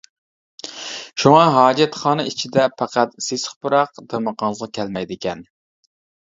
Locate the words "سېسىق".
3.29-3.55